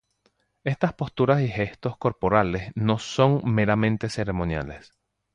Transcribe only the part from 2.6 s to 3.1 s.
no